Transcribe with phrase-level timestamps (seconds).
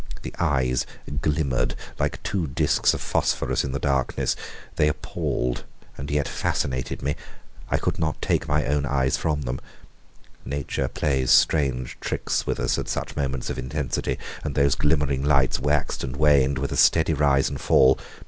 [0.23, 0.87] The eyes
[1.21, 4.35] glimmered like two disks of phosphorus in the darkness.
[4.75, 5.63] They appalled
[5.95, 7.15] and yet fascinated me.
[7.69, 9.59] I could not take my own eyes from them.
[10.43, 15.59] Nature plays strange tricks with us at such moments of intensity, and those glimmering lights
[15.59, 17.99] waxed and waned with a steady rise and fall.